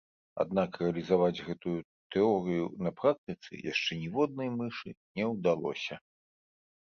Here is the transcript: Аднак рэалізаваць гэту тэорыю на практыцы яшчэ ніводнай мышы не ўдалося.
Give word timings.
Аднак 0.43 0.77
рэалізаваць 0.83 1.43
гэту 1.49 1.73
тэорыю 2.15 2.65
на 2.87 2.91
практыцы 3.01 3.61
яшчэ 3.71 3.97
ніводнай 4.01 4.49
мышы 4.57 4.89
не 5.19 5.25
ўдалося. 5.35 5.95